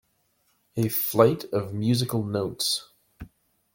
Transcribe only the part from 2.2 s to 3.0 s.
notes.